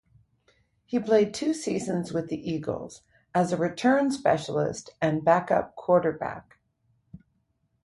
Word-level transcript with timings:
He 0.87 0.97
played 0.99 1.31
two 1.31 1.53
seasons 1.53 2.11
with 2.11 2.27
the 2.27 2.51
Eagles 2.51 3.03
as 3.35 3.53
a 3.53 3.57
return 3.57 4.09
specialist 4.09 4.89
and 4.99 5.23
backup 5.23 5.75
cornerback. 5.75 6.53